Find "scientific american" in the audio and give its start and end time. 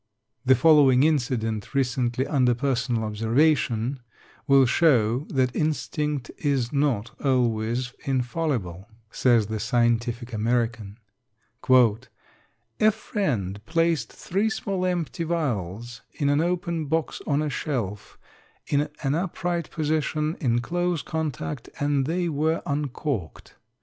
9.59-10.97